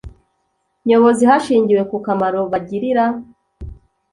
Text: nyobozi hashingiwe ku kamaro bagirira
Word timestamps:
nyobozi 0.87 1.23
hashingiwe 1.29 1.81
ku 1.89 1.97
kamaro 2.05 2.41
bagirira 2.51 3.05